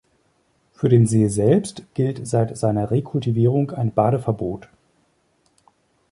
[0.71, 4.67] Für den See selbst gilt seit seiner Rekultivierung ein Badeverbot.